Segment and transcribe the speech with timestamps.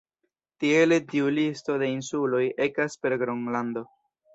[0.63, 3.91] Tiele tiu listo de insuloj ekas per Gronlando.